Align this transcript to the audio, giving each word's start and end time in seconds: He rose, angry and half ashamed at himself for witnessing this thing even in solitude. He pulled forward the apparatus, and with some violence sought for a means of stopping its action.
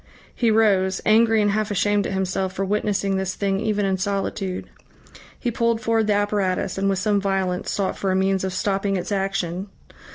He 0.33 0.49
rose, 0.49 0.99
angry 1.05 1.43
and 1.43 1.51
half 1.51 1.69
ashamed 1.69 2.07
at 2.07 2.13
himself 2.13 2.53
for 2.53 2.65
witnessing 2.65 3.17
this 3.17 3.35
thing 3.35 3.59
even 3.59 3.85
in 3.85 3.99
solitude. 3.99 4.65
He 5.39 5.51
pulled 5.51 5.79
forward 5.79 6.07
the 6.07 6.13
apparatus, 6.13 6.75
and 6.79 6.89
with 6.89 6.97
some 6.97 7.21
violence 7.21 7.69
sought 7.69 7.95
for 7.99 8.09
a 8.11 8.15
means 8.15 8.43
of 8.43 8.51
stopping 8.51 8.97
its 8.97 9.11
action. 9.11 9.67